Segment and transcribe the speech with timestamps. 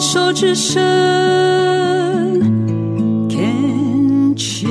[0.00, 0.80] 手之伸
[3.28, 4.70] ，Can cheers。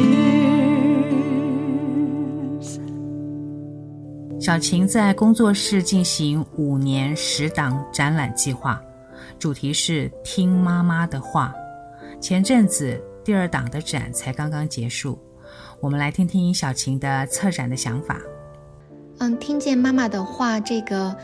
[4.42, 8.81] 小晴在工作室进行五年十档展览计划，
[9.38, 11.54] 主题是听妈妈的话。
[12.20, 15.20] 前阵子第二档的展才刚刚结束，
[15.80, 18.20] 我们来听听小晴的策展的想法。
[19.20, 21.16] 嗯，听见妈妈的话，这个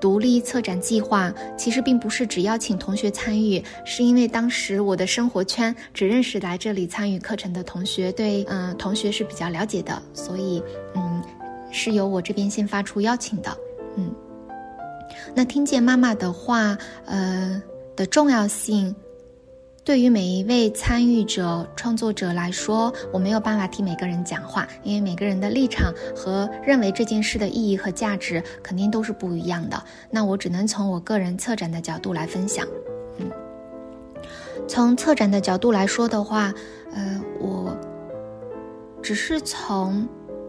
[0.00, 10.62] 独立策展计划其实并不是只邀请同学参与，是因为当时我的生活圈只认识来这里参与课程的同学，对，嗯，同学是比较了解的，所以，
[10.94, 11.22] 嗯，
[11.70, 13.56] 是由我这边先发出邀请的，
[13.96, 14.14] 嗯，
[15.34, 17.62] 那听见妈妈的话，呃
[17.96, 18.94] 的重要性。
[19.86, 29.80] 对于每一位参与者、创作者来说，我没有办法替每个人讲话，因为每个人的立场和认为这件事的意义和价值肯定都是不一样的。
[30.10, 32.66] 那我只能从我个人策展的角度来分享。
[33.18, 33.30] 嗯，
[34.66, 36.52] 从策展的角度来说的话，
[36.92, 37.76] 呃，我
[39.00, 40.08] 只是从。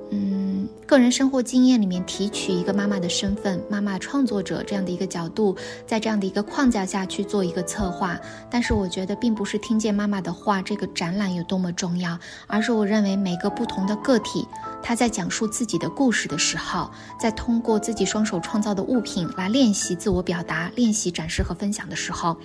[0.10, 5.54] 嗯，个人生活经验里面提取一个妈妈的身份，妈妈创作者这样的一个角度，
[5.86, 8.18] 在这样的一个框架下去做一个策划。
[8.50, 14.48] 但是我觉得，并不是听见妈妈的话，这个展览有多么重要，而是我认为每个不同的个体，
[14.82, 22.38] 他在讲述自己的故事的时候，在通过自己双手创造的物品来练习自我表达、练习展示和分享的时候，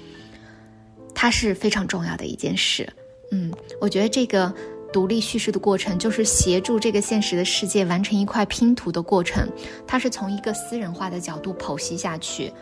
[1.14, 2.92] 它是非常重要的一件事。
[3.30, 4.52] 嗯，我觉得这个。
[4.92, 9.48] 独立叙事的过程，就是协助这个现实的世界完成一块拼图的过程。
[9.86, 12.52] 它是从一个私人化的角度剖析下去，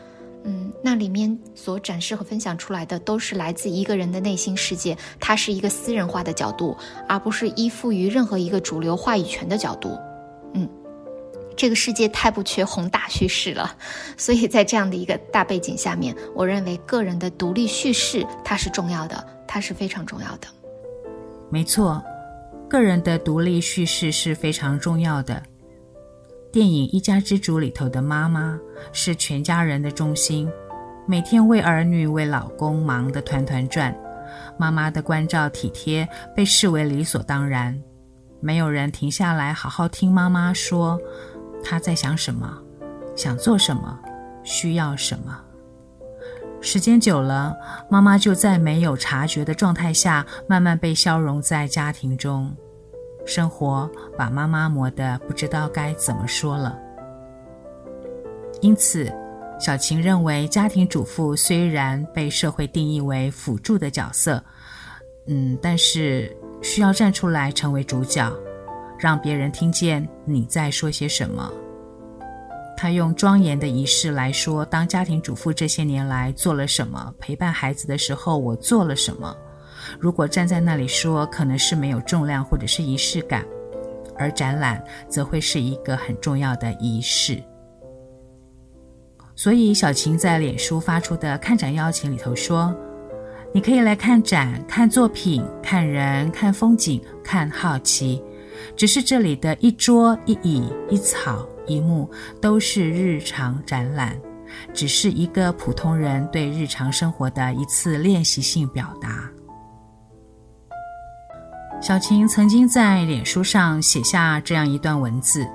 [0.44, 6.76] 嗯，那里面所展示和分享出来的都是来自一个人的内心世界，它是一个私人化的角度，
[7.08, 9.98] 而不是依附于任何一个主流话语权的角度。
[10.54, 10.68] 嗯，
[11.56, 13.76] 这个世界太不缺宏大叙事了，
[14.16, 20.48] 所以在这样的一个大背景下面，我认为个人的独立叙事它是重要的，它是非常重要的。
[21.50, 22.02] 没错。
[22.70, 25.42] 个人的独立叙事是非常重要的。
[26.52, 28.56] 电影《一家之主》里头的妈妈
[28.92, 30.48] 是全家人的中心，
[31.04, 33.92] 每天为儿女、为老公忙得团团转。
[34.56, 37.76] 妈妈的关照体贴被视为理所当然，
[38.38, 40.96] 没有人停下来好好听妈妈说
[41.64, 42.56] 她在想什么、
[43.16, 43.98] 想做什么、
[44.44, 45.36] 需要什么。
[46.62, 47.56] 时间久了，
[47.88, 52.54] 妈妈就在没有察觉的状态下，慢慢被消融在家庭中。
[53.26, 56.78] 生活把妈妈磨得不知道该怎么说了。
[58.60, 59.10] 因此，
[59.58, 64.42] 小晴认为，家庭主妇虽然被社会定义为辅助的角色，
[65.28, 68.30] 嗯，但是需要站出来成为主角，
[68.98, 71.50] 让别人听见你在说些什么。
[72.80, 79.36] 他用庄严的仪式来说，当家庭主妇这些年来做了什么，陪伴孩子的时候我做了什么。
[79.98, 83.44] 如果站在那里说，可能是没有重量或者是仪式感，
[84.16, 87.42] 而展览则会是一个很重要的仪式。
[89.36, 92.74] 所以小晴在脸书发出的看展邀请里头说
[93.52, 98.22] ：“你可以来看展、看作品、看人、看风景、看好奇。”
[98.74, 102.10] 只是这里的一桌一椅一草一幕
[102.40, 104.18] 都是日常展览，
[104.74, 109.30] 只是一个普通人对日常生活的一次练习性表达。
[111.80, 115.46] 小晴曾经在脸书上写下这样一段文字，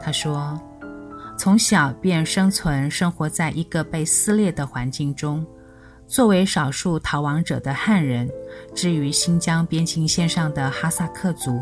[0.00, 0.60] 她说
[1.38, 5.46] ：“从小便生存，生活在一个被撕裂的环境中，
[6.08, 8.28] 作为少数逃亡者的汉人，
[8.74, 11.60] 至于新疆边境线上的哈萨克族。”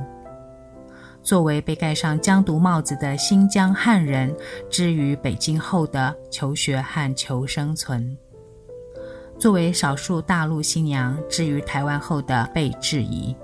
[1.25, 4.33] 作为被盖上疆独帽子的新疆汉人，
[4.69, 8.15] 之于北京后的求学和求生存；
[9.39, 13.35] 作为少数大陆新娘，之于台湾后的被质疑；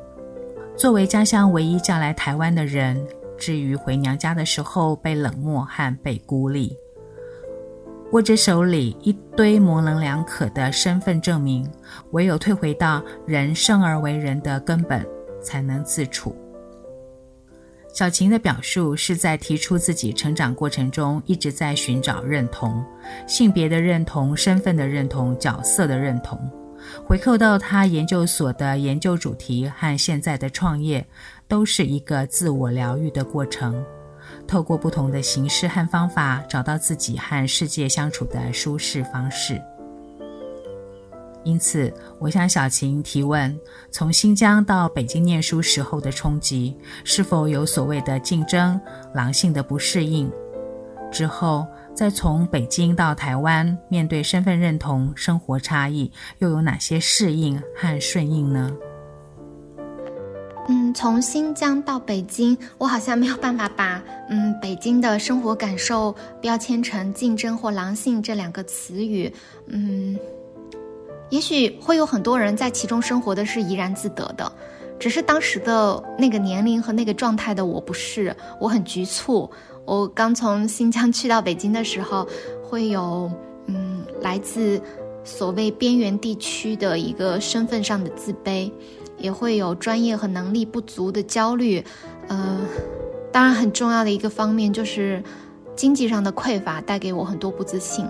[0.77, 3.03] 作为家乡唯一嫁来台湾的人，
[3.39, 6.77] 之于回娘家的时候被冷漠和被孤立。
[8.13, 11.67] 握着手里一堆模棱两可的身份证明，
[12.11, 15.07] 唯有退回到人生而为人的根本，
[15.41, 16.37] 才能自处。
[17.93, 22.85] 小晴的表述是在提出自己成长过程中一直在寻找认同，
[23.27, 26.39] 性别的认同、身份的认同、角色的认同。
[27.05, 31.07] 回扣到她研究所的研究主题和现在的创业，
[31.47, 33.85] 都是一个自我疗愈的过程，
[34.47, 39.61] 透过不同的形式和方法，找到自己和世界相处的舒适方式。
[41.45, 43.59] 因此，我向小晴提问：
[43.91, 48.81] 从新疆到北京念书时候的冲击，是否有所谓的竞争、
[49.15, 50.31] 狼性的不适应？
[51.11, 58.71] 之后再从北京到台湾，面对身份认同、生活差异，又有哪些适应和顺应呢？
[60.69, 69.33] 嗯，从新疆到北京，我好像没有办法把嗯北京的生活感受标签成竞争或狼性这两个词语。
[69.67, 70.17] 嗯，
[71.31, 74.53] 也许会有很多人在其中生活的是怡然自得的，
[74.99, 79.51] 只是当时的那个年龄和那个状态的我不是，我很局促。
[79.87, 82.29] 我刚从新疆去到北京的时候，
[82.63, 83.31] 会有
[83.67, 84.81] 嗯来自
[85.25, 88.71] 所谓边缘地区的一个身份上的自卑，
[89.19, 91.85] 也会有专业和能力不足的焦虑，
[92.29, 92.59] 呃，
[93.33, 95.23] 当然很重要的一个方面就是
[95.75, 98.07] 经济上的匮乏带给我很多不自信。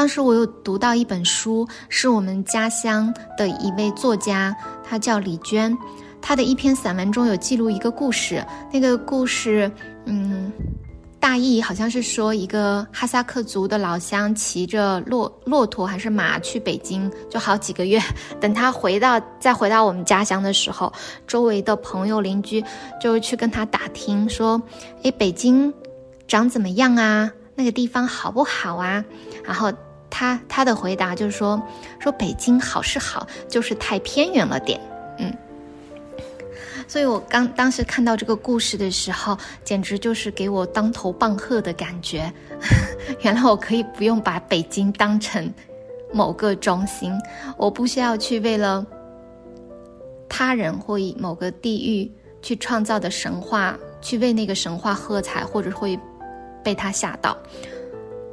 [0.00, 5.76] 当时我有读到一本书，是我们家乡的一位作家，他叫李娟。
[6.22, 8.42] 他的一篇散文中有记录一个故事，
[8.72, 9.70] 那个故事，
[10.06, 10.50] 嗯，
[11.18, 18.00] 大意好像是说一个哈萨克族的老乡骑着骆骆驼还是马去北京，就好几个月，
[18.40, 20.90] 等他回到再回到我们家乡的时候，
[21.26, 22.64] 周围的朋友邻居
[22.98, 24.58] 就去跟他打听说，
[25.02, 25.70] 诶，北京
[26.26, 27.30] 长怎么样啊？
[27.54, 29.04] 那个地方好不好啊？
[29.44, 29.70] 然后
[30.20, 31.58] 他他的回答就是说，
[31.98, 34.78] 说北京好是好，就是太偏远了点，
[35.18, 35.34] 嗯。
[36.86, 39.34] 所以我刚当时看到这个故事的时候，
[39.64, 42.30] 简直就是给我当头棒喝的感觉。
[43.24, 45.50] 原来我可以不用把北京当成
[46.12, 47.10] 某个中心，
[47.56, 48.84] 我不需要去为了
[50.28, 52.12] 他人或以某个地域
[52.42, 55.98] 去创造的神话去为那个神话喝彩，或者会
[56.62, 57.34] 被他吓到。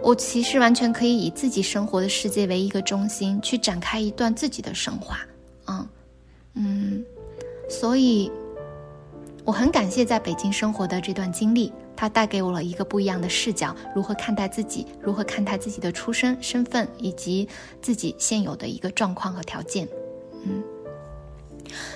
[0.02, 5.20] 我其实完全可以以自己生活的世界为一个中心，去展开一段自己的神话。
[5.68, 5.88] 嗯
[6.54, 7.06] 嗯，
[7.70, 8.32] 所以。
[9.46, 17.48] 我很感谢在北京生活的这段经历，它带给我了一个不一样的视角，如何看待自己，如何看待自己的出身、身份以及
[17.82, 19.88] 自己现有的一个状况和条件。
[20.44, 20.62] 嗯，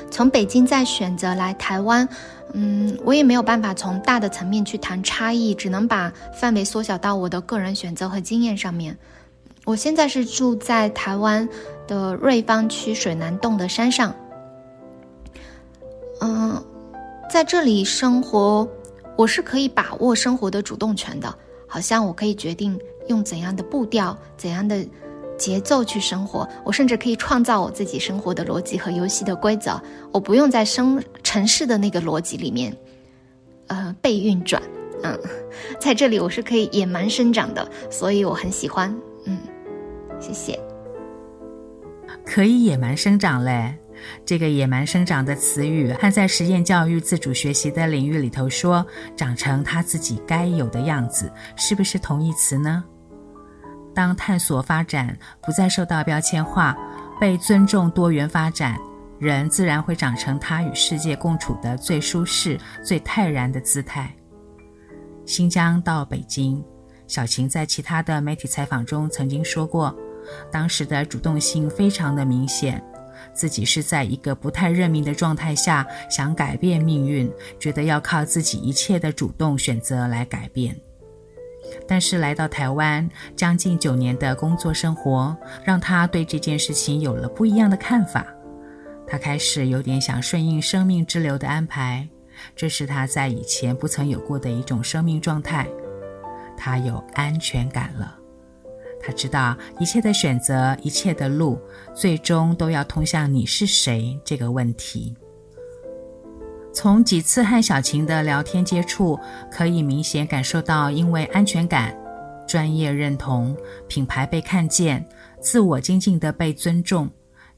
[0.10, 2.08] 从北京再选择来台湾，
[2.54, 8.98] 嗯，我也没有办法从大的层面去谈差异，只能把范围缩小到我的个人选择和经验上面。
[9.66, 11.48] 我现在是住在台湾
[11.88, 14.16] 的瑞芳区水南洞的山上，
[16.22, 16.64] 嗯。
[17.30, 18.68] 在这里生活，
[19.16, 21.34] 我是可以把握生活的主动权的。
[21.66, 24.86] 好像我可以决定用怎样的步调、怎样的
[25.42, 26.48] 节奏去生活。
[26.64, 29.82] 我甚至可以创造我自己生活的逻辑和游戏的规则。
[30.14, 32.72] 我不用在生城市的那个逻辑里面，
[33.68, 34.62] 呃，被运转。
[35.02, 35.20] 嗯，
[35.80, 38.96] 在这里我是可以野蛮生长的，所以我很喜欢。
[39.26, 39.40] 嗯，
[40.20, 40.60] 谢谢。
[42.24, 43.76] 可以野蛮生长嘞。
[44.26, 48.84] 这个“野蛮生长”的词语，和在实验教育、自主学习的领域里头说
[49.16, 52.84] “长成他自己该有的样子”，是不是同义词呢？
[53.94, 56.76] 当探索发展不再受到标签化，
[57.20, 58.78] 被尊重多元发展，
[59.20, 64.14] 人自然会长成他与世界共处的最舒适、最泰然的姿态。
[65.26, 66.64] 新疆到北京，
[67.08, 69.96] 小晴在其他的媒体采访中曾经说过，
[70.52, 72.84] 当时的主动性非常的明显。
[73.34, 80.76] 自己是在一个不太认命的状态下，想改变命运，觉得要靠自己一切的主动选择来改变。
[81.88, 88.26] 但是来到台湾，将近九年的工作生活，让他对这件事情有了不一样的看法。
[89.08, 92.08] 他开始有点想顺应生命之流的安排，
[92.56, 95.68] 这是他在以前不曾有过的一种生命状态。
[96.58, 98.18] 他有安全感了。
[99.04, 101.60] 他知道一切的选择，一切的路，
[101.94, 105.16] 最终都要通向你是谁这个问题。
[106.74, 109.20] 从几次和小晴的聊天接触，
[109.52, 111.96] 可以明显感受到，因为安全感、
[112.48, 113.56] 专业认同、
[113.88, 115.06] 品牌被看见、
[115.42, 117.10] 自我精进的被尊重，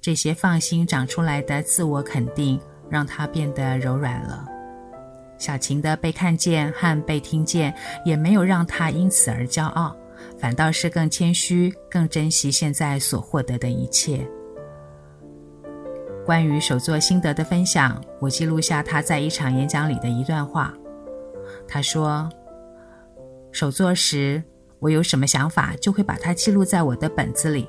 [0.02, 4.46] 这些放心长出来的自我肯定，让她变得柔软了。
[5.38, 7.74] 小晴的被看见和被听见，
[8.06, 9.96] 也没有让她因此而骄傲。
[10.40, 14.26] 反倒是更谦虚，更珍惜现在所获得的一切。
[16.26, 20.74] 关于手作心得的分享，我记录下他在一场演讲里的一段话。
[21.68, 22.30] 他说
[23.52, 24.42] ：“手作时，
[24.80, 27.68] 我有什么想法，就会把它记录在我的本子里。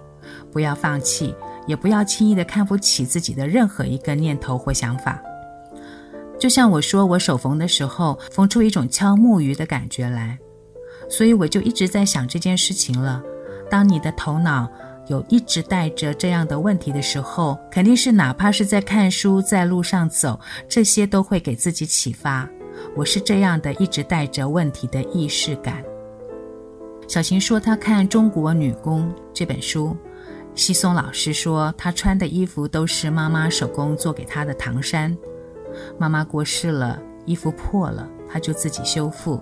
[0.53, 1.35] 不要放弃，
[1.67, 5.21] 也不要轻易的看不起自己的任何一个念头或想法。
[6.39, 10.39] 就像我说，我手缝的时候，缝出一种敲木鱼的感觉来。”
[11.11, 13.23] 所以我就一直在想这件事情了。
[13.69, 14.71] 当你的头脑
[15.07, 22.49] 有一直带着这样的问题的时候，肯定是哪怕是在看书、在路上走，这些都会给自己启发。
[22.97, 25.85] 我是这样的，一直带着问题的意识感。
[27.07, 29.97] 小晴说，她看《中国女工》这本书，
[30.55, 35.17] 西松老师说，她穿的衣服都是妈妈手工做给她的唐衫。
[35.99, 39.41] 妈妈过世了，衣服破了，她就自己修复。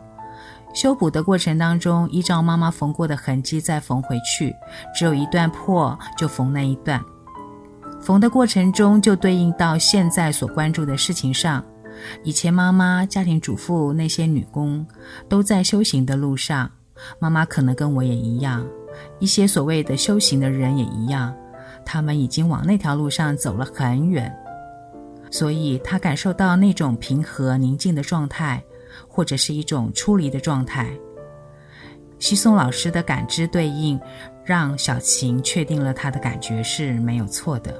[0.75, 4.55] 修补的过程当中，依照妈妈缝过的痕迹再缝回去，
[4.95, 7.03] 只有一段破就缝那一段。
[8.01, 11.65] 缝的过程中就对应到现在所关注的事情上。
[12.25, 14.85] 以前妈妈、家庭主妇那些女工
[15.29, 16.69] 都在修行的路上，
[17.21, 18.67] 妈妈可能跟我也一样，
[19.21, 21.33] 一些所谓的修行的人也一样，
[21.85, 24.35] 他们已经往那条路上走了很远，
[25.31, 28.61] 所以她感受到那种平和宁静的状态。
[29.09, 30.91] 或者是一种出离的状态。
[32.19, 34.01] 西松老师的感知对应，
[34.45, 37.75] 让小晴确定了她的感觉是没有错的。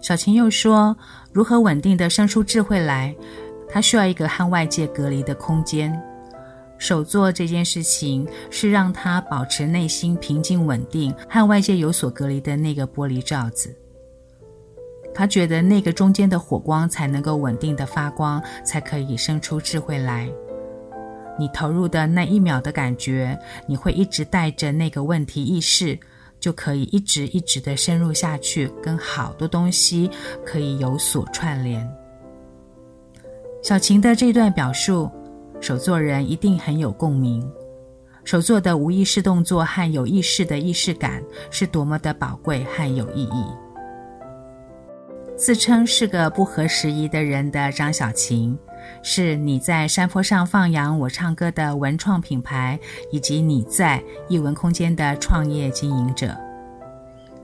[0.00, 0.96] 小晴又说，
[1.32, 3.14] 如何稳定地生出智慧来，
[3.68, 5.96] 她需要一个和外界隔离的空间。
[6.76, 13.72] 手作这件事情是让她保持内心平静稳定，和外界有所隔离的那个玻璃罩子。
[15.14, 20.28] 他觉得那个中间的火光才能够稳定的发光，才可以生出智慧来。
[21.38, 25.98] 你投入的那一秒的感觉，你会一直带着那个问题意识，
[26.38, 30.10] 就可以一直一直的深入下去，跟好多东西
[30.44, 31.88] 可以有所串联。
[33.62, 35.10] 小晴的这段表述，
[35.60, 37.50] 手作人一定很有共鸣。
[38.24, 43.44] 手作的无意识动作和有意识的意识感，是多么的宝贵和有意义。
[45.42, 48.56] 自称是个不合时宜的人的张小琴，
[49.02, 52.78] 是你在山坡上放羊我唱歌的文创品牌，
[53.10, 56.32] 以及你在艺文空间的创业经营者。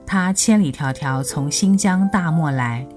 [0.05, 2.87] 他千里迢迢从新疆大漠来，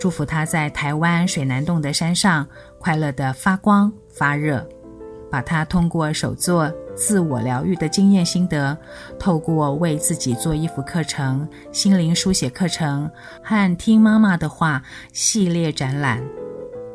[0.00, 2.44] 祝福他在台湾水南洞的山上
[2.80, 4.68] 快乐的发光发热，
[5.30, 6.68] 把他通过手作。
[6.96, 8.76] 自我疗愈的经验心得，
[9.18, 13.10] 透过为自己做衣服课程、心灵书写课程
[13.42, 14.82] 和听妈妈的话
[15.12, 16.22] 系列展览，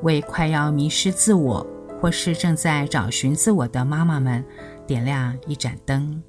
[0.02, 1.66] 为快要迷失自我
[2.00, 4.44] 或是正在找寻自我的妈妈们
[4.88, 6.22] 点亮一盏灯。